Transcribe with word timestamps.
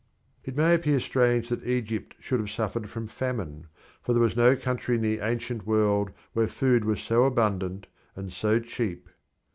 It 0.43 0.55
may 0.57 0.73
appear 0.73 0.99
strange 0.99 1.47
that 1.49 1.63
Egypt 1.63 2.15
should 2.19 2.39
have 2.39 2.49
suffered 2.49 2.89
from 2.89 3.05
famine, 3.05 3.67
for 4.01 4.13
there 4.13 4.21
was 4.23 4.35
no 4.35 4.55
country 4.55 4.95
in 4.95 5.01
the 5.03 5.19
ancient 5.19 5.67
world 5.67 6.09
where 6.33 6.47
food 6.47 6.85
was 6.85 6.99
so 6.99 7.23
abundant 7.23 7.85
and 8.15 8.33
so 8.33 8.57
cheap. 8.59 9.07